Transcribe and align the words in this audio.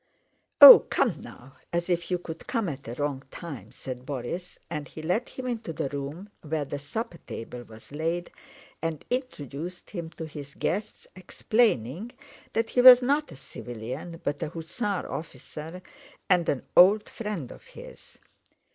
"Oh, 0.61 0.79
come 0.79 1.21
now! 1.21 1.57
As 1.71 1.87
if 1.87 2.09
you 2.09 2.17
could 2.17 2.47
come 2.47 2.67
at 2.67 2.87
a 2.87 2.95
wrong 2.95 3.21
time!" 3.29 3.71
said 3.71 4.03
Borís, 4.03 4.57
and 4.67 4.87
he 4.87 4.99
led 5.03 5.29
him 5.29 5.45
into 5.45 5.73
the 5.73 5.89
room 5.89 6.29
where 6.41 6.65
the 6.65 6.79
supper 6.79 7.19
table 7.27 7.61
was 7.61 7.91
laid 7.91 8.31
and 8.81 9.05
introduced 9.11 9.91
him 9.91 10.09
to 10.17 10.25
his 10.25 10.55
guests, 10.55 11.05
explaining 11.15 12.13
that 12.53 12.71
he 12.71 12.81
was 12.81 13.03
not 13.03 13.31
a 13.31 13.35
civilian, 13.35 14.19
but 14.23 14.41
an 14.41 14.49
hussar 14.49 15.07
officer, 15.07 15.83
and 16.27 16.49
an 16.49 16.63
old 16.75 17.07
friend 17.07 17.51
of 17.51 17.63
his. 17.63 18.17